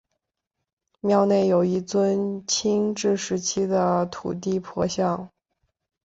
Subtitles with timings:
[0.99, 5.29] 庙内有一尊清治时期的土地婆像。